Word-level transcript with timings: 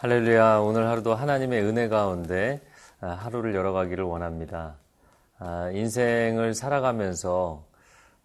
할렐루야. 0.00 0.58
오늘 0.60 0.86
하루도 0.86 1.16
하나님의 1.16 1.60
은혜 1.64 1.88
가운데 1.88 2.60
아, 3.00 3.08
하루를 3.08 3.52
열어가기를 3.52 4.04
원합니다. 4.04 4.76
아, 5.40 5.72
인생을 5.72 6.54
살아가면서 6.54 7.64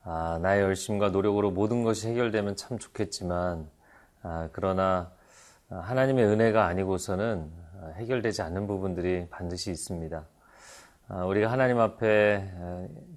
아, 0.04 0.38
나의 0.44 0.62
열심과 0.62 1.10
노력으로 1.10 1.50
모든 1.50 1.84
것이 1.84 2.10
해결되면 2.10 2.58
참 2.58 2.78
좋겠지만 2.78 3.68
그러나 4.52 5.14
하나님의 5.70 6.26
은혜가 6.26 6.68
아니고서는 6.68 7.50
해결되지 7.96 8.44
않는 8.44 8.68
부분들이 8.68 9.26
반드시 9.32 9.72
있습니다. 9.72 10.24
우리가 11.26 11.52
하나님 11.52 11.80
앞에 11.80 12.52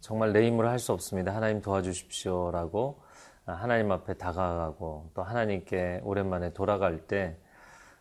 정말 0.00 0.32
내 0.32 0.46
힘으로 0.46 0.70
할 0.70 0.78
수 0.78 0.94
없습니다. 0.94 1.36
하나님 1.36 1.60
도와주십시오라고 1.60 3.02
하나님 3.44 3.92
앞에 3.92 4.14
다가가고 4.14 5.10
또 5.12 5.22
하나님께 5.22 6.00
오랜만에 6.04 6.54
돌아갈 6.54 7.06
때 7.06 7.36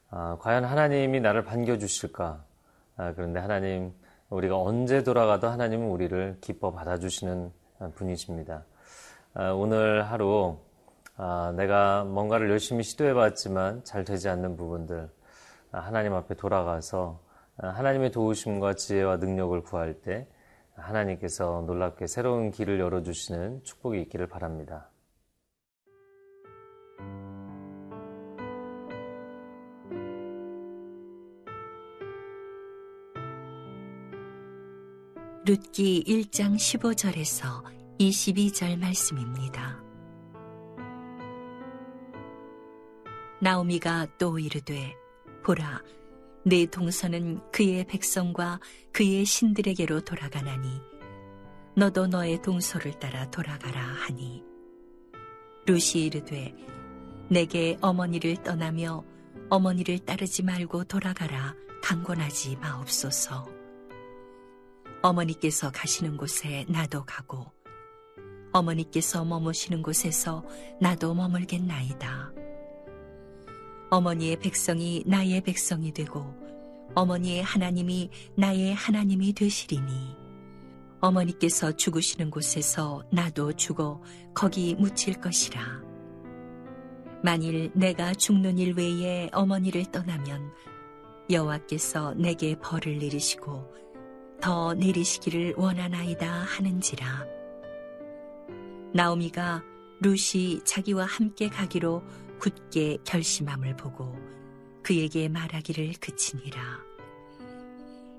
아, 0.09 0.37
과연 0.39 0.63
하나님이 0.65 1.19
나를 1.19 1.43
반겨주실까? 1.43 2.43
아, 2.97 3.13
그런데 3.13 3.39
하나님, 3.39 3.93
우리가 4.29 4.59
언제 4.59 5.03
돌아가도 5.03 5.47
하나님은 5.47 5.87
우리를 5.87 6.37
기뻐 6.41 6.71
받아주시는 6.71 7.51
분이십니다. 7.95 8.63
아, 9.33 9.51
오늘 9.51 10.03
하루 10.03 10.57
아, 11.17 11.53
내가 11.55 12.03
뭔가를 12.03 12.49
열심히 12.49 12.83
시도해봤지만 12.83 13.83
잘 13.83 14.03
되지 14.03 14.27
않는 14.29 14.57
부분들 14.57 15.09
아, 15.71 15.79
하나님 15.79 16.13
앞에 16.13 16.35
돌아가서 16.35 17.19
아, 17.57 17.69
하나님의 17.69 18.11
도우심과 18.11 18.73
지혜와 18.75 19.17
능력을 19.17 19.61
구할 19.63 19.93
때 20.01 20.27
하나님께서 20.75 21.63
놀랍게 21.67 22.07
새로운 22.07 22.51
길을 22.51 22.79
열어주시는 22.79 23.63
축복이 23.63 24.01
있기를 24.01 24.27
바랍니다. 24.27 24.89
룻기 35.47 36.05
1장 36.07 36.55
15절에서 36.55 37.63
22절 37.99 38.79
말씀입니다. 38.79 39.79
나오미가 43.39 44.07
또 44.17 44.39
이르되 44.39 44.95
보라 45.43 45.83
내 46.45 46.65
동서는 46.65 47.51
그의 47.51 47.85
백성과 47.85 48.59
그의 48.91 49.23
신들에게로 49.23 50.01
돌아가나니 50.01 50.81
너도 51.77 52.07
너의 52.07 52.41
동서를 52.41 52.97
따라 52.97 53.29
돌아가라 53.29 53.79
하니 53.79 54.43
룻이 55.67 56.07
이르되 56.07 56.55
내게 57.29 57.77
어머니를 57.81 58.37
떠나며 58.37 59.03
어머니를 59.51 59.99
따르지 59.99 60.41
말고 60.41 60.85
돌아가라 60.85 61.53
강권하지 61.83 62.55
마옵소서 62.55 63.64
어머니께서 65.01 65.71
가시는 65.71 66.17
곳에 66.17 66.65
나도 66.67 67.05
가고 67.05 67.51
어머니께서 68.51 69.25
머무시는 69.25 69.81
곳에서 69.81 70.43
나도 70.79 71.13
머물겠나이다. 71.13 72.31
어머니의 73.89 74.37
백성이 74.37 75.03
나의 75.05 75.41
백성이 75.41 75.91
되고 75.93 76.33
어머니의 76.95 77.43
하나님이 77.43 78.09
나의 78.37 78.73
하나님이 78.73 79.33
되시리니 79.33 80.15
어머니께서 81.01 81.73
죽으시는 81.73 82.31
곳에서 82.31 83.03
나도 83.11 83.53
죽어 83.53 84.01
거기 84.33 84.75
묻힐 84.75 85.19
것이라. 85.19 85.83
만일 87.23 87.71
내가 87.73 88.13
죽는 88.13 88.57
일 88.57 88.73
외에 88.77 89.29
어머니를 89.33 89.85
떠나면 89.91 90.51
여호와께서 91.29 92.13
내게 92.13 92.55
벌을 92.59 92.99
내리시고 92.99 93.73
더 94.45 94.75
내리시기를 94.75 95.55
원하나이다 95.57 96.31
하는지라. 96.31 97.25
나오미가 98.93 99.63
루시 100.01 100.61
자기와 100.63 101.05
함께 101.05 101.49
가기로 101.49 102.03
굳게 102.37 102.99
결심함을 103.03 103.75
보고 103.75 104.15
그에게 104.83 105.29
말하기를 105.29 105.93
그치니라. 105.99 106.61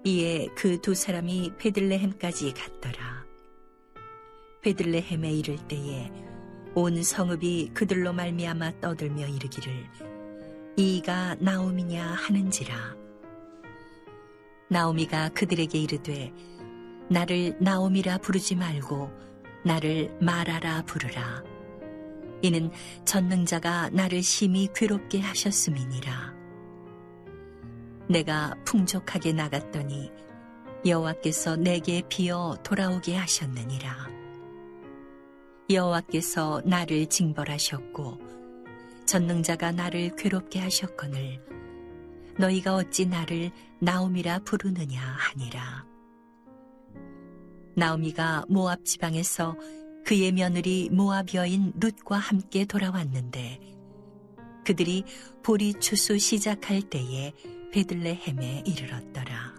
이에 0.02 0.48
그 0.56 0.80
두 0.80 0.96
사람이 0.96 1.52
베들레헴까지 1.58 2.54
갔더라. 2.54 3.24
베들레헴에 4.62 5.30
이를 5.30 5.56
때에 5.68 6.10
온 6.74 7.04
성읍이 7.04 7.70
그들로 7.72 8.12
말미암아 8.12 8.80
떠들며 8.80 9.28
이르기를 9.28 9.72
이가 10.76 11.36
나오미냐 11.36 12.04
하는지라. 12.04 13.05
나오미가 14.68 15.28
그들에게 15.30 15.78
이르되 15.78 16.32
나를 17.08 17.56
나오미라 17.60 18.18
부르지 18.18 18.56
말고 18.56 19.10
나를 19.64 20.16
말하라 20.20 20.82
부르라. 20.82 21.44
이는 22.42 22.70
전능자가 23.04 23.90
나를 23.90 24.22
심히 24.22 24.68
괴롭게 24.74 25.20
하셨음이니라. 25.20 26.34
내가 28.08 28.54
풍족하게 28.64 29.32
나갔더니 29.32 30.10
여호와께서 30.84 31.56
내게 31.56 32.02
비어 32.08 32.56
돌아오게 32.62 33.16
하셨느니라. 33.16 34.08
여호와께서 35.70 36.62
나를 36.64 37.06
징벌하셨고 37.06 38.18
전능자가 39.04 39.72
나를 39.72 40.14
괴롭게 40.16 40.60
하셨거늘 40.60 41.40
너희가 42.38 42.74
어찌 42.74 43.06
나를 43.06 43.50
나오미라 43.80 44.40
부르느냐 44.40 45.00
하니라. 45.00 45.86
나오미가 47.76 48.44
모압 48.48 48.84
지방에서 48.84 49.56
그의 50.04 50.32
며느리 50.32 50.88
모압 50.90 51.34
여인 51.34 51.72
룻과 51.78 52.16
함께 52.16 52.64
돌아왔는데 52.64 53.60
그들이 54.64 55.04
보리 55.42 55.74
추수 55.74 56.18
시작할 56.18 56.82
때에 56.82 57.32
베들레헴에 57.72 58.64
이르렀더라. 58.66 59.54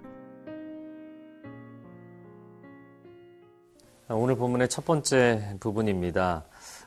오늘 4.10 4.36
본문의 4.38 4.70
첫 4.70 4.86
번째 4.86 5.58
부분입니다. 5.60 6.46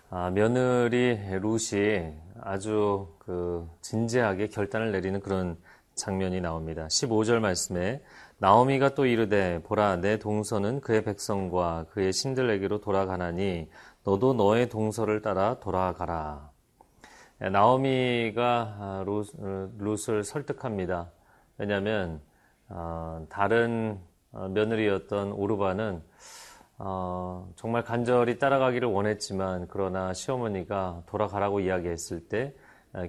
아, 0.08 0.30
며느리 0.30 1.18
룻이 1.40 2.12
아주 2.40 3.08
그 3.18 3.68
진지하게 3.82 4.48
결단을 4.48 4.90
내리는 4.90 5.20
그런 5.20 5.58
장면이 6.00 6.40
나옵니다. 6.40 6.86
15절 6.88 7.38
말씀에 7.38 8.02
나오미가 8.38 8.94
또 8.94 9.04
이르되 9.04 9.62
보라 9.62 9.96
내 9.96 10.18
동서는 10.18 10.80
그의 10.80 11.04
백성과 11.04 11.86
그의 11.90 12.12
신들에게로 12.12 12.80
돌아가나니 12.80 13.68
너도 14.02 14.32
너의 14.32 14.68
동서를 14.70 15.20
따라 15.20 15.60
돌아가라. 15.60 16.50
나오미가 17.38 19.04
룻을 19.78 20.24
설득합니다. 20.24 21.10
왜냐하면 21.58 22.20
어, 22.68 23.26
다른 23.28 24.00
어, 24.32 24.48
며느리였던 24.48 25.32
오르바는 25.32 26.02
어, 26.78 27.52
정말 27.56 27.84
간절히 27.84 28.38
따라가기를 28.38 28.88
원했지만 28.88 29.66
그러나 29.68 30.14
시어머니가 30.14 31.02
돌아가라고 31.06 31.60
이야기했을 31.60 32.28
때 32.28 32.54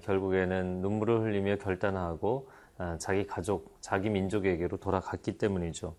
결국에는 0.03 0.81
눈물을 0.81 1.21
흘리며 1.21 1.57
결단하고 1.57 2.49
아, 2.49 2.60
자기 2.99 3.25
가족, 3.27 3.77
자기 3.81 4.09
민족에게로 4.09 4.77
돌아갔기 4.77 5.37
때문이죠. 5.37 5.95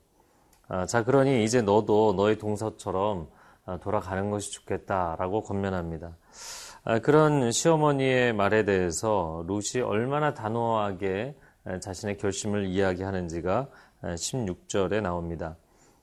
아, 0.69 0.87
자, 0.87 1.05
그러니 1.05 1.45
이제 1.45 1.61
너도 1.61 2.15
너의 2.15 2.39
동서처럼 2.39 3.29
아, 3.65 3.79
돌아가는 3.79 4.31
것이 4.31 4.51
좋겠다라고 4.53 5.43
권면합니다. 5.43 6.17
그런 7.05 7.53
시어머니의 7.53 8.33
말에 8.33 8.65
대해서 8.65 9.45
루시 9.47 9.81
얼마나 9.81 10.35
단호하게 10.35 11.37
자신의 11.81 12.17
결심을 12.17 12.67
이야기하는지가 12.67 13.69
16절에 14.03 15.01
나옵니다. 15.01 15.57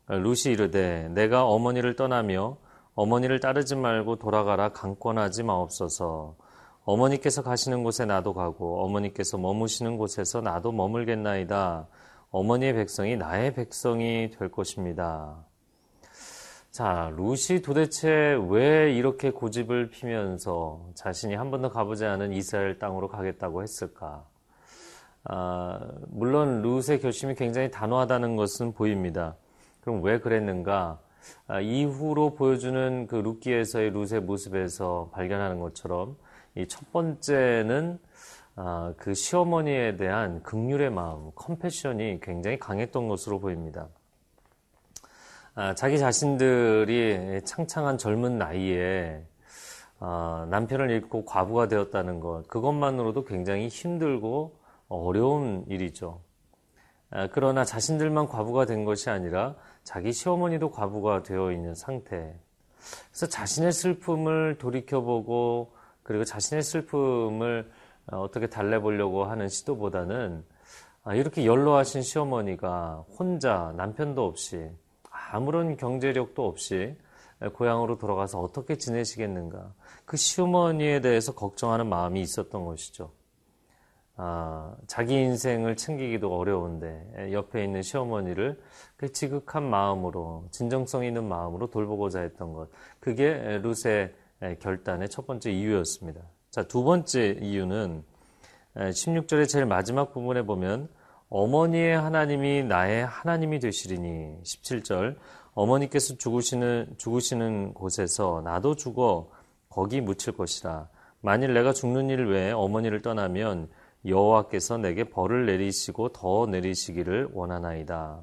루시 0.08 0.52
이르되 0.52 1.10
내가 1.10 1.46
어머니를 1.46 1.98
떠나며 1.98 2.58
어머니를 2.96 3.42
따르지 3.42 3.76
말고 3.76 4.18
돌아가라 4.18 4.70
강권하지 4.70 5.44
마옵소서. 5.44 6.36
어머니께서 6.90 7.44
가시는 7.44 7.84
곳에 7.84 8.06
나도 8.06 8.34
가고 8.34 8.84
어머니께서 8.84 9.38
머무시는 9.38 9.98
곳에서 9.98 10.42
나도 10.42 10.72
머물겠나이다. 10.72 11.88
어머니의 12.32 12.74
백성이 12.74 13.16
나의 13.16 13.54
백성이 13.54 14.32
될 14.32 14.50
것입니다. 14.50 15.46
자, 16.72 17.14
루시 17.16 17.62
도대체 17.62 18.36
왜 18.50 18.92
이렇게 18.92 19.30
고집을 19.30 19.92
피면서 19.92 20.84
자신이 20.96 21.36
한 21.36 21.52
번도 21.52 21.70
가보지 21.70 22.06
않은 22.06 22.34
이스라엘 22.34 22.80
땅으로 22.80 23.08
가겠다고 23.08 23.62
했을까? 23.62 24.26
아, 25.26 25.80
물론 26.08 26.64
루스의 26.64 27.02
결심이 27.02 27.36
굉장히 27.36 27.70
단호하다는 27.70 28.36
것은 28.36 28.74
보입니다. 28.74 29.36
그럼 29.82 30.02
왜 30.02 30.20
그랬는가? 30.20 31.00
아, 31.46 31.60
이후로 31.60 32.34
보여주는 32.34 33.06
그 33.06 33.16
루키에서의 33.16 33.92
루스의 33.92 34.22
모습에서 34.22 35.12
발견하는 35.14 35.60
것처럼 35.60 36.18
이 36.60 36.68
첫 36.68 36.92
번째는 36.92 38.00
아, 38.56 38.94
그 38.98 39.14
시어머니에 39.14 39.96
대한 39.96 40.44
극률의 40.44 40.90
마음, 40.90 41.32
컴패션이 41.34 42.20
굉장히 42.22 42.60
강했던 42.60 43.08
것으로 43.08 43.40
보입니다. 43.40 43.88
아, 45.56 45.74
자기 45.76 45.98
자신들이 45.98 47.42
창창한 47.46 47.98
젊은 47.98 48.38
나이에 48.38 49.24
아, 50.00 50.46
남편을 50.50 50.90
잃고 50.90 51.24
과부가 51.26 51.70
되었다는 51.70 52.20
것, 52.20 52.48
그것만으로도 52.48 53.24
굉장히 53.24 53.70
힘들고 53.70 54.58
어려운 54.90 55.64
일이죠. 55.70 56.20
아, 57.12 57.28
그러나 57.32 57.64
자신들만 57.64 58.28
과부가 58.28 58.66
된 58.66 58.84
것이 58.84 59.10
아니라 59.10 59.56
자기 59.84 60.12
시어머니도 60.12 60.72
과부가 60.72 61.24
되어 61.24 61.54
있는 61.54 61.76
상태. 61.76 62.36
그래서 63.10 63.28
자신의 63.28 63.72
슬픔을 63.72 64.58
돌이켜보고 64.58 65.79
그리고 66.10 66.24
자신의 66.24 66.64
슬픔을 66.64 67.70
어, 68.12 68.18
어떻게 68.22 68.48
달래보려고 68.48 69.26
하는 69.26 69.48
시도보다는 69.48 70.44
아, 71.04 71.14
이렇게 71.14 71.46
연로하신 71.46 72.02
시어머니가 72.02 73.06
혼자 73.20 73.72
남편도 73.78 74.26
없이 74.26 74.72
아무런 75.12 75.78
경제력도 75.78 76.44
없이 76.44 76.98
고향으로 77.54 78.00
돌아가서 78.00 78.40
어떻게 78.40 78.76
지내시겠는가. 78.76 79.72
그 80.06 80.18
시어머니에 80.18 81.02
대해서 81.02 81.36
걱정하는 81.36 81.86
마음이 81.88 82.22
있었던 82.22 82.66
것이죠. 82.66 83.12
아, 84.16 84.76
자기 84.88 85.14
인생을 85.14 85.76
챙기기도 85.76 86.36
어려운데 86.36 87.30
옆에 87.34 87.64
있는 87.64 87.84
시어머니를 87.84 88.60
그 88.98 89.12
지극한 89.12 89.70
마음으로 89.70 90.48
진정성 90.50 91.06
있는 91.06 91.30
마음으로 91.30 91.70
돌보고자 91.70 92.22
했던 92.22 92.54
것. 92.54 92.68
그게 93.00 93.60
룻의 93.62 94.12
결단의 94.60 95.10
첫 95.10 95.28
번째 95.28 95.52
이유였습니다. 95.52 96.22
자, 96.50 96.64
두 96.64 96.84
번째 96.84 97.38
이유는 97.42 98.04
16절의 98.76 99.48
제일 99.48 99.66
마지막 99.66 100.14
부분에 100.14 100.44
보면 100.44 100.90
어머니의 101.30 101.98
하나님이 101.98 102.64
나의 102.64 103.06
하나님이 103.06 103.60
되시리니 103.60 104.42
17절 104.44 105.16
어머니께서 105.54 106.16
죽으시는 106.16 106.96
죽으시는 106.98 107.74
곳에서 107.74 108.42
나도 108.44 108.76
죽어 108.76 109.30
거기 109.70 110.02
묻힐 110.02 110.34
것이라 110.34 110.88
만일 111.22 111.54
내가 111.54 111.74
죽는 111.74 112.10
일 112.10 112.26
외에 112.28 112.52
어머니를 112.52 113.02
떠나면 113.02 113.70
여호와께서 114.06 114.78
내게 114.78 115.04
벌을 115.04 115.46
내리시고 115.46 116.10
더 116.10 116.46
내리시기를 116.48 117.30
원하나이다. 117.34 118.22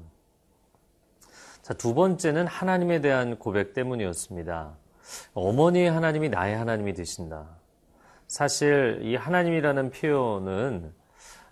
자, 1.61 1.73
두 1.75 1.93
번째는 1.93 2.47
하나님에 2.47 3.01
대한 3.01 3.37
고백 3.37 3.73
때문이었습니다. 3.73 4.75
어머니의 5.33 5.91
하나님이 5.91 6.29
나의 6.29 6.55
하나님이 6.57 6.93
되신다. 6.93 7.47
사실 8.27 8.99
이 9.03 9.15
하나님이라는 9.15 9.91
표현은 9.91 10.93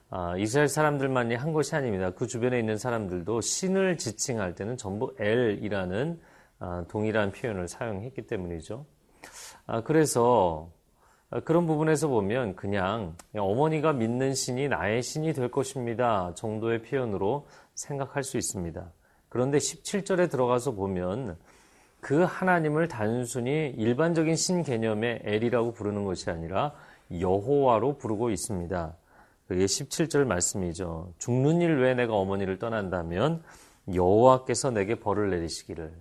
아, 0.10 0.38
이스라엘 0.38 0.68
사람들만이 0.68 1.36
한 1.36 1.52
것이 1.52 1.76
아닙니다. 1.76 2.12
그 2.12 2.28
주변에 2.28 2.60
있는 2.60 2.78
사람들도 2.78 3.42
신을 3.42 3.98
지칭할 3.98 4.56
때는 4.56 4.78
전부 4.78 5.16
엘이라는 5.20 6.20
아, 6.60 6.86
동일한 6.88 7.32
표현을 7.32 7.68
사용했기 7.68 8.28
때문이죠. 8.28 8.86
아, 9.66 9.82
그래서 9.82 10.70
아, 11.32 11.40
그런 11.40 11.66
부분에서 11.66 12.08
보면 12.08 12.56
그냥 12.56 13.16
어머니가 13.36 13.94
믿는 13.94 14.36
신이 14.36 14.70
나의 14.70 15.02
신이 15.02 15.34
될 15.34 15.50
것입니다 15.50 16.34
정도의 16.36 16.84
표현으로 16.84 17.48
생각할 17.74 18.24
수 18.24 18.38
있습니다. 18.38 18.92
그런데 19.28 19.58
17절에 19.58 20.30
들어가서 20.30 20.74
보면 20.74 21.38
그 22.06 22.22
하나님을 22.22 22.88
단순히 22.88 23.74
일반적인 23.76 24.36
신 24.36 24.62
개념의 24.62 25.22
엘이라고 25.24 25.72
부르는 25.72 26.06
것이 26.06 26.30
아니라 26.30 26.72
여호와로 27.20 27.98
부르고 27.98 28.30
있습니다. 28.30 28.96
그게 29.48 29.66
17절 29.66 30.24
말씀이죠. 30.26 31.14
죽는 31.18 31.62
일 31.62 31.78
외에 31.80 31.96
내가 31.96 32.14
어머니를 32.14 32.60
떠난다면 32.60 33.42
여호와께서 33.92 34.70
내게 34.70 34.94
벌을 34.94 35.32
내리시기를. 35.32 35.94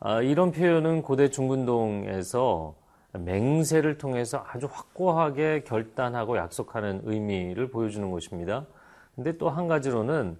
아, 0.00 0.20
이런 0.20 0.52
표현은 0.52 1.00
고대 1.00 1.30
중근동에서 1.30 2.74
맹세를 3.14 3.96
통해서 3.96 4.44
아주 4.48 4.68
확고하게 4.70 5.62
결단하고 5.62 6.36
약속하는 6.36 7.00
의미를 7.04 7.70
보여주는 7.70 8.10
것입니다. 8.10 8.66
근데 9.14 9.38
또 9.38 9.48
한 9.48 9.66
가지로는 9.66 10.36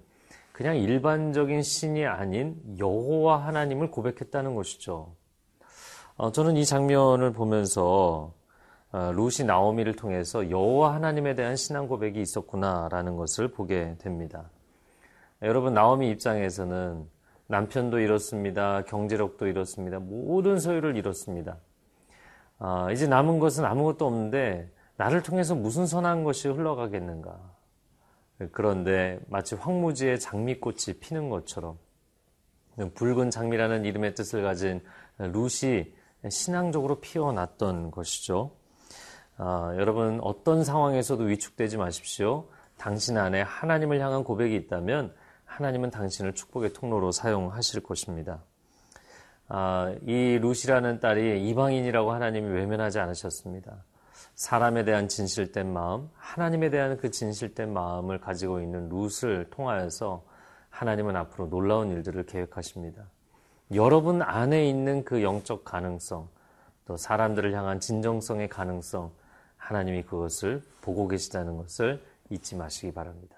그냥 0.52 0.76
일반적인 0.76 1.62
신이 1.62 2.06
아닌 2.06 2.56
여호와 2.78 3.46
하나님을 3.46 3.90
고백했다는 3.90 4.54
것이죠. 4.54 5.14
어, 6.16 6.32
저는 6.32 6.56
이 6.56 6.64
장면을 6.64 7.32
보면서 7.32 8.34
어, 8.92 9.12
루시 9.12 9.44
나오미를 9.44 9.94
통해서 9.94 10.50
여호와 10.50 10.94
하나님에 10.94 11.34
대한 11.34 11.56
신앙 11.56 11.86
고백이 11.86 12.20
있었구나라는 12.20 13.16
것을 13.16 13.48
보게 13.48 13.96
됩니다. 13.98 14.50
여러분 15.42 15.72
나오미 15.72 16.10
입장에서는 16.10 17.08
남편도 17.46 17.98
잃었습니다. 17.98 18.82
경제력도 18.82 19.46
잃었습니다. 19.46 19.98
모든 19.98 20.58
소유를 20.58 20.96
잃었습니다. 20.96 21.56
아, 22.58 22.90
이제 22.92 23.06
남은 23.06 23.38
것은 23.38 23.64
아무것도 23.64 24.06
없는데 24.06 24.70
나를 24.96 25.22
통해서 25.22 25.54
무슨 25.54 25.86
선한 25.86 26.24
것이 26.24 26.48
흘러가겠는가. 26.48 27.40
그런데 28.52 29.20
마치 29.28 29.54
황무지에 29.54 30.16
장미꽃이 30.16 30.98
피는 31.00 31.28
것처럼 31.28 31.78
붉은 32.94 33.30
장미라는 33.30 33.84
이름의 33.84 34.14
뜻을 34.14 34.42
가진 34.42 34.80
루시 35.18 35.94
신앙적으로 36.28 37.00
피어났던 37.00 37.90
것이죠. 37.90 38.52
아, 39.36 39.74
여러분 39.76 40.20
어떤 40.22 40.64
상황에서도 40.64 41.24
위축되지 41.24 41.76
마십시오. 41.76 42.48
당신 42.76 43.18
안에 43.18 43.42
하나님을 43.42 44.00
향한 44.00 44.24
고백이 44.24 44.54
있다면 44.56 45.14
하나님은 45.44 45.90
당신을 45.90 46.34
축복의 46.34 46.72
통로로 46.72 47.12
사용하실 47.12 47.82
것입니다. 47.82 48.42
아, 49.48 49.94
이 50.06 50.38
루시라는 50.40 51.00
딸이 51.00 51.48
이방인이라고 51.48 52.12
하나님이 52.12 52.48
외면하지 52.50 53.00
않으셨습니다. 53.00 53.84
사람에 54.40 54.84
대한 54.84 55.06
진실된 55.06 55.70
마음, 55.70 56.08
하나님에 56.16 56.70
대한 56.70 56.96
그 56.96 57.10
진실된 57.10 57.74
마음을 57.74 58.18
가지고 58.18 58.62
있는 58.62 58.88
룻을 58.88 59.50
통하여서 59.50 60.24
하나님은 60.70 61.14
앞으로 61.14 61.50
놀라운 61.50 61.90
일들을 61.90 62.24
계획하십니다. 62.24 63.04
여러분 63.74 64.22
안에 64.22 64.66
있는 64.66 65.04
그 65.04 65.22
영적 65.22 65.66
가능성, 65.66 66.26
또 66.86 66.96
사람들을 66.96 67.52
향한 67.52 67.80
진정성의 67.80 68.48
가능성, 68.48 69.10
하나님이 69.58 70.04
그것을 70.04 70.62
보고 70.80 71.06
계시다는 71.06 71.58
것을 71.58 72.02
잊지 72.30 72.56
마시기 72.56 72.94
바랍니다. 72.94 73.36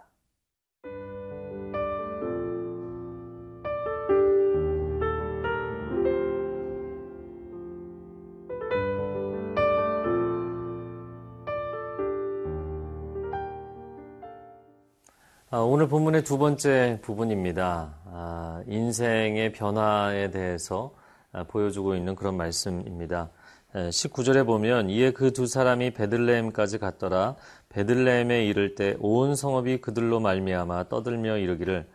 오늘 15.55 15.87
본문의 15.87 16.25
두 16.25 16.39
번째 16.39 16.99
부분입니다. 17.03 17.95
아, 18.07 18.63
인생의 18.67 19.53
변화에 19.53 20.31
대해서 20.31 20.95
아, 21.31 21.45
보여주고 21.45 21.95
있는 21.95 22.15
그런 22.15 22.39
말씀입니다. 22.39 23.29
19절에 23.75 24.47
보면 24.47 24.89
이에 24.89 25.11
그 25.13 25.33
두 25.33 25.47
사람이 25.47 25.91
베들레헴까지 25.93 26.79
갔더라 26.79 27.37
베들레헴에 27.69 28.47
이를 28.47 28.75
때 28.75 28.97
온 29.01 29.35
성읍이 29.37 29.83
그들로 29.83 30.21
말미암아 30.21 30.89
떠들며 30.89 31.37
이르기를 31.37 31.87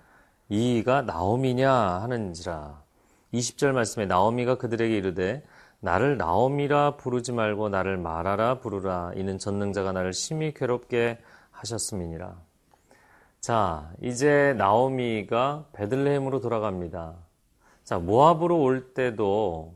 이가 0.50 1.02
나오미냐 1.02 1.72
하는지라 1.72 2.82
20절 3.34 3.72
말씀에 3.74 4.06
나오미가 4.06 4.58
그들에게 4.60 4.96
이르되 4.98 5.44
나를 5.80 6.18
나오미라 6.18 6.98
부르지 6.98 7.32
말고 7.32 7.70
나를 7.70 7.98
말하라 7.98 8.60
부르라 8.60 9.14
이는 9.16 9.38
전능자가 9.40 9.92
나를 9.94 10.14
심히 10.14 10.54
괴롭게 10.54 11.18
하셨음이니라 11.52 12.36
자 13.48 13.90
이제 14.02 14.54
나오미가 14.58 15.68
베들레헴으로 15.72 16.42
돌아갑니다 16.42 17.16
자 17.86 17.98
모압으로 17.98 18.62
올 18.62 18.94
때도 18.94 19.74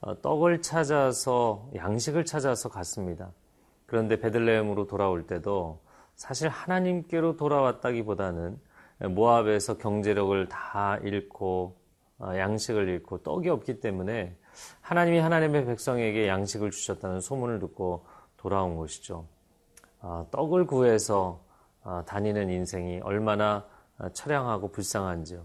어, 0.00 0.20
떡을 0.20 0.62
찾아서 0.62 1.70
양식을 1.76 2.24
찾아서 2.24 2.68
갔습니다. 2.70 3.30
그런데 3.86 4.18
베들레헴으로 4.18 4.88
돌아올 4.88 5.28
때도 5.28 5.78
사실 6.16 6.48
하나님께로 6.48 7.36
돌아왔다기보다는 7.36 8.58
모압에서 9.10 9.78
경제력을 9.78 10.48
다 10.48 10.98
잃고 11.04 11.76
어, 12.18 12.32
양식을 12.36 12.88
잃고 12.88 13.18
떡이 13.18 13.48
없기 13.48 13.78
때문에 13.78 14.36
하나님이 14.80 15.20
하나님의 15.20 15.66
백성에게 15.66 16.26
양식을 16.26 16.72
주셨다는 16.72 17.20
소문을 17.20 17.60
듣고 17.60 18.06
돌아온 18.38 18.74
것이죠. 18.74 19.28
어, 20.00 20.26
떡을 20.32 20.66
구해서 20.66 21.44
다니는 22.06 22.50
인생이 22.50 23.00
얼마나 23.02 23.66
처량하고 24.12 24.72
불쌍한지요. 24.72 25.44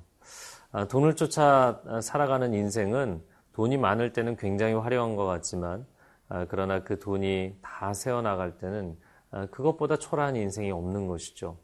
돈을 0.89 1.15
쫓아 1.15 1.81
살아가는 2.01 2.53
인생은 2.53 3.21
돈이 3.53 3.77
많을 3.77 4.13
때는 4.13 4.37
굉장히 4.37 4.73
화려한 4.73 5.15
것 5.15 5.25
같지만 5.25 5.85
아, 6.29 6.45
그러나 6.47 6.83
그 6.83 6.99
돈이 6.99 7.57
다 7.61 7.93
새어나갈 7.93 8.57
때는 8.57 8.95
아, 9.31 9.47
그것보다 9.47 9.97
초라한 9.97 10.35
인생이 10.35 10.71
없는 10.71 11.07
것이죠. 11.07 11.57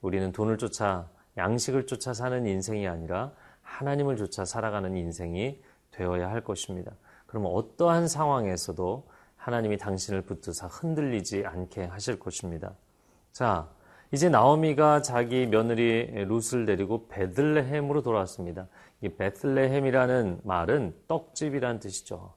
우리는 0.00 0.32
돈을 0.32 0.58
쫓아 0.58 1.08
양식을 1.36 1.86
쫓아 1.86 2.12
사는 2.12 2.44
인생이 2.44 2.86
아니라 2.88 3.32
하나님을 3.62 4.16
쫓아 4.16 4.44
살아가는 4.44 4.96
인생이 4.96 5.62
되어야 5.92 6.28
할 6.28 6.42
것입니다. 6.42 6.92
그러면 7.26 7.52
어떠한 7.52 8.08
상황에서도 8.08 9.08
하나님이 9.36 9.78
당신을 9.78 10.22
붙드사 10.22 10.66
흔들리지 10.66 11.44
않게 11.46 11.84
하실 11.84 12.18
것입니다. 12.18 12.74
자, 13.32 13.68
이제 14.10 14.30
나오미가 14.30 15.02
자기 15.02 15.46
며느리 15.46 16.24
룻을 16.24 16.64
데리고 16.64 17.08
베들레헴으로 17.08 18.02
돌아왔습니다. 18.02 18.66
이 19.02 19.10
베들레헴이라는 19.10 20.40
말은 20.44 20.94
떡집이라는 21.08 21.78
뜻이죠. 21.80 22.32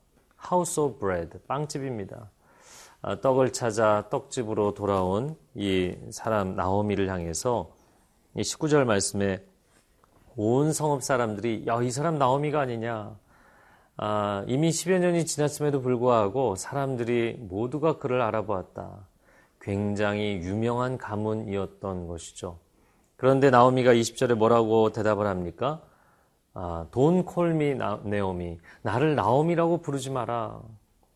House 0.52 0.84
of 0.84 1.00
Bread, 1.00 1.40
빵집입니다. 1.48 2.30
아, 3.04 3.22
떡을 3.22 3.54
찾아 3.54 4.10
떡집으로 4.10 4.74
돌아온 4.74 5.38
이 5.56 5.96
사람 6.12 6.56
나오미를 6.56 7.10
향해서 7.10 7.72
이 8.36 8.42
19절 8.42 8.84
말씀에 8.84 9.42
온 10.36 10.74
성읍 10.74 11.02
사람들이 11.02 11.66
야, 11.68 11.82
이 11.82 11.90
사람 11.90 12.18
나오미가 12.18 12.60
아니냐. 12.60 13.16
아, 13.96 14.44
이미 14.48 14.70
10여 14.72 15.00
년이 15.00 15.26
지났음에도 15.26 15.82
불구하고 15.82 16.58
사람들이 16.58 17.38
모두가 17.40 17.98
그를 17.98 18.22
알아보았다. 18.22 19.08
굉장히 19.62 20.42
유명한 20.42 20.98
가문이었던 20.98 22.08
것이죠. 22.08 22.58
그런데 23.16 23.52
나오미가 23.52 23.94
20절에 23.94 24.34
뭐라고 24.34 24.92
대답을 24.92 25.28
합니까? 25.28 25.82
아, 26.54 26.88
돈 26.92 27.24
콜미 27.24 27.76
네오미. 28.04 28.60
나를 28.82 29.16
나오미라고 29.16 29.82
부르지 29.82 30.10
마라. 30.10 30.60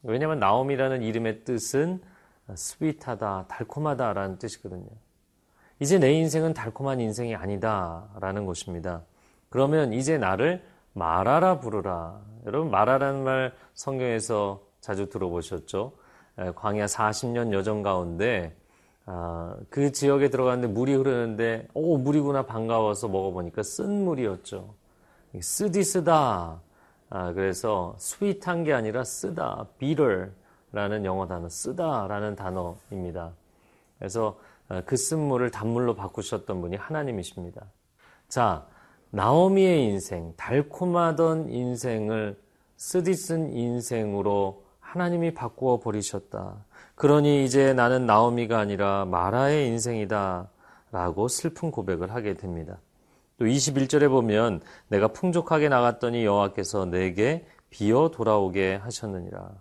왜냐하면 0.04 0.40
나오미라는 0.40 1.02
이름의 1.02 1.44
뜻은 1.44 2.00
스윗하다, 2.54 3.46
달콤하다라는 3.48 4.38
뜻이거든요. 4.38 4.88
이제 5.80 5.98
내 5.98 6.14
인생은 6.14 6.54
달콤한 6.54 7.00
인생이 7.00 7.36
아니다라는 7.36 8.46
것입니다. 8.46 9.02
그러면 9.50 9.92
이제 9.92 10.18
나를 10.18 10.64
마라라 10.94 11.60
부르라. 11.60 12.22
여러분 12.46 12.70
마라라는 12.70 13.24
말 13.24 13.54
성경에서 13.74 14.62
자주 14.80 15.10
들어보셨죠? 15.10 15.94
광야 16.56 16.86
40년 16.86 17.54
여정 17.54 17.82
가운데 17.82 18.56
아, 19.06 19.56
그 19.70 19.92
지역에 19.92 20.30
들어갔는데 20.30 20.74
물이 20.74 20.94
흐르는데 20.96 21.68
오 21.74 21.98
물이구나 21.98 22.46
반가워서 22.46 23.08
먹어보니까 23.08 23.62
쓴 23.64 24.04
물이었죠. 24.04 24.74
쓰디 25.40 25.84
쓰다. 25.84 26.62
아, 27.10 27.34
그래서 27.34 27.96
스윗한 28.00 28.64
게 28.64 28.74
아니라 28.74 29.04
쓰다, 29.04 29.68
비를라는 29.78 31.06
영어 31.06 31.28
단어, 31.28 31.48
쓰다라는 31.50 32.36
단어입니다. 32.36 33.34
그래서 34.00 34.40
아, 34.68 34.82
그 34.82 34.98
쓴물을 34.98 35.52
단물로 35.52 35.96
바꾸셨던 35.96 36.62
분이 36.62 36.76
하나님이십니다. 36.76 37.64
자, 38.28 38.66
나오미의 39.12 39.86
인생, 39.86 40.34
달콤하던 40.36 41.50
인생을 41.50 42.38
쓰디쓴 42.78 43.54
인생으로 43.54 44.65
하나님이 44.96 45.34
바꾸어 45.34 45.80
버리셨다. 45.82 46.64
그러니 46.96 47.44
이제 47.44 47.74
나는 47.74 48.06
나오미가 48.06 48.58
아니라 48.58 49.04
마라의 49.04 49.68
인생이다. 49.68 50.50
라고 50.92 51.28
슬픈 51.28 51.70
고백을 51.70 52.14
하게 52.14 52.36
됩니다. 52.36 52.80
또 53.38 53.44
21절에 53.44 54.08
보면 54.08 54.62
내가 54.88 55.10
풍족하게 55.10 55.68
나갔더니 55.68 56.24
여호와께서 56.24 56.86
내게 56.86 57.46
비어 57.70 58.10
돌아오게 58.14 58.76
하셨느니라. 58.76 59.52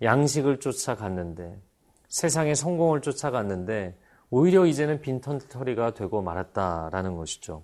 양식을 0.00 0.60
쫓아갔는데 0.60 1.58
세상의 2.06 2.54
성공을 2.54 3.00
쫓아갔는데 3.00 3.98
오히려 4.30 4.64
이제는 4.64 5.00
빈털터리가 5.00 5.94
되고 5.94 6.22
말았다라는 6.22 7.16
것이죠. 7.16 7.62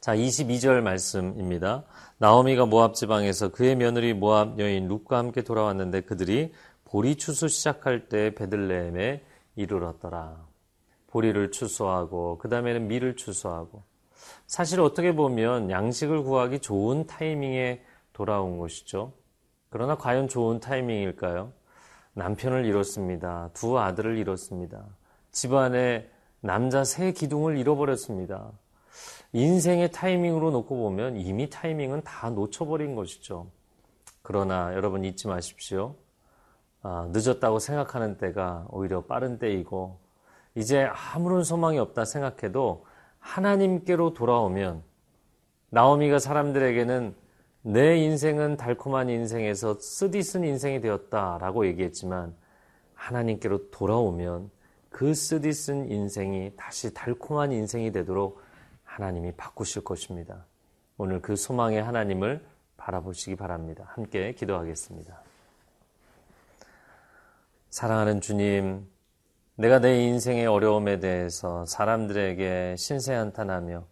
자, 0.00 0.16
22절 0.16 0.80
말씀입니다. 0.80 1.84
나오미가 2.20 2.66
모압 2.66 2.96
지방에서 2.96 3.48
그의 3.48 3.76
며느리 3.76 4.12
모압 4.12 4.58
여인 4.58 4.88
룻과 4.88 5.16
함께 5.16 5.40
돌아왔는데 5.40 6.02
그들이 6.02 6.52
보리 6.84 7.16
추수 7.16 7.48
시작할 7.48 8.10
때 8.10 8.34
베들레헴에 8.34 9.24
이르렀더라. 9.56 10.46
보리를 11.06 11.50
추수하고 11.50 12.36
그 12.36 12.50
다음에는 12.50 12.88
밀을 12.88 13.16
추수하고 13.16 13.84
사실 14.46 14.82
어떻게 14.82 15.14
보면 15.14 15.70
양식을 15.70 16.22
구하기 16.22 16.58
좋은 16.58 17.06
타이밍에 17.06 17.82
돌아온 18.12 18.58
것이죠. 18.58 19.14
그러나 19.70 19.96
과연 19.96 20.28
좋은 20.28 20.60
타이밍일까요? 20.60 21.54
남편을 22.12 22.66
잃었습니다. 22.66 23.48
두 23.54 23.78
아들을 23.78 24.18
잃었습니다. 24.18 24.84
집안에 25.32 26.10
남자 26.40 26.84
세 26.84 27.12
기둥을 27.12 27.56
잃어버렸습니다. 27.56 28.52
인생의 29.32 29.92
타이밍으로 29.92 30.50
놓고 30.50 30.76
보면 30.76 31.16
이미 31.16 31.48
타이밍은 31.48 32.02
다 32.02 32.30
놓쳐버린 32.30 32.94
것이죠. 32.94 33.46
그러나 34.22 34.74
여러분 34.74 35.04
잊지 35.04 35.28
마십시오. 35.28 35.94
아, 36.82 37.08
늦었다고 37.12 37.58
생각하는 37.58 38.16
때가 38.16 38.66
오히려 38.70 39.04
빠른 39.04 39.38
때이고, 39.38 39.98
이제 40.54 40.88
아무런 41.14 41.44
소망이 41.44 41.78
없다 41.78 42.04
생각해도 42.04 42.86
하나님께로 43.18 44.14
돌아오면, 44.14 44.82
나오미가 45.68 46.18
사람들에게는 46.18 47.14
내 47.62 47.98
인생은 47.98 48.56
달콤한 48.56 49.10
인생에서 49.10 49.78
쓰디쓴 49.78 50.44
인생이 50.44 50.80
되었다라고 50.80 51.66
얘기했지만, 51.66 52.34
하나님께로 52.94 53.70
돌아오면 53.70 54.50
그 54.88 55.14
쓰디쓴 55.14 55.90
인생이 55.90 56.52
다시 56.56 56.92
달콤한 56.92 57.52
인생이 57.52 57.92
되도록 57.92 58.40
하나님이 59.00 59.32
바꾸실 59.32 59.82
것입니다. 59.82 60.44
오늘 60.98 61.22
그 61.22 61.34
소망의 61.34 61.82
하나님을 61.82 62.44
바라보시기 62.76 63.34
바랍니다. 63.34 63.84
함께 63.94 64.34
기도하겠습니다. 64.34 65.22
사랑하는 67.70 68.20
주님, 68.20 68.86
내가 69.54 69.78
내 69.78 70.04
인생의 70.04 70.46
어려움에 70.46 71.00
대해서 71.00 71.64
사람들에게 71.64 72.76
신세한탄하며 72.76 73.84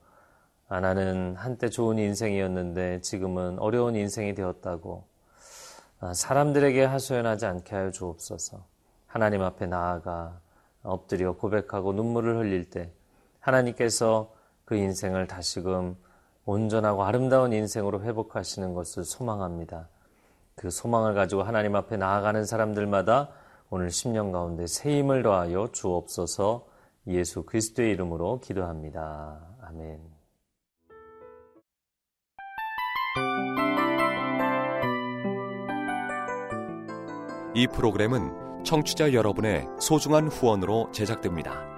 아, 0.69 0.81
나는 0.81 1.35
한때 1.37 1.71
좋은 1.71 1.99
인생이었는데 1.99 3.01
지금은 3.01 3.59
어려운 3.59 3.97
인생이 3.97 4.35
되었다고 4.35 5.05
아, 6.01 6.13
사람들에게 6.13 6.85
하소연하지 6.85 7.47
않게 7.47 7.75
하여 7.75 7.91
주옵소서. 7.91 8.63
하나님 9.07 9.41
앞에 9.41 9.65
나아가 9.65 10.39
엎드려 10.83 11.33
고백하고 11.33 11.95
눈물을 11.95 12.37
흘릴 12.37 12.69
때 12.69 12.93
하나님께서 13.41 14.37
그 14.69 14.77
인생을 14.77 15.27
다시금 15.27 15.97
온전하고 16.45 17.03
아름다운 17.03 17.55
인생으로 17.55 18.03
회복하시는 18.03 18.75
것을 18.75 19.03
소망합니다. 19.03 19.89
그 20.57 20.69
소망을 20.69 21.15
가지고 21.15 21.43
하나님 21.43 21.75
앞에 21.75 21.97
나아가는 21.97 22.45
사람들마다 22.45 23.31
오늘 23.71 23.89
10년 23.89 24.31
가운데 24.31 24.67
새 24.67 24.99
힘을 24.99 25.23
더하여 25.23 25.71
주옵소서 25.73 26.67
예수 27.07 27.45
그리스도의 27.45 27.93
이름으로 27.93 28.41
기도합니다. 28.41 29.39
아멘. 29.63 30.03
이 37.55 37.67
프로그램은 37.69 38.65
청취자 38.65 39.15
여러분의 39.15 39.67
소중한 39.81 40.29
후원으로 40.29 40.93
제작됩니다. 40.93 41.78